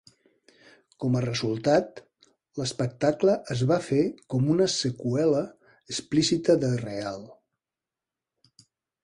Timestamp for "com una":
4.35-4.67